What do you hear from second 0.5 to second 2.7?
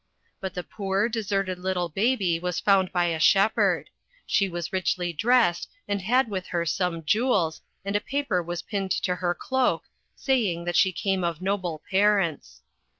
the poor, deserted little baby was